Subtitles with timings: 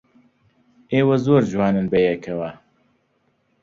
[0.93, 2.49] ئێوە زۆر جوانن بەیەکەوە.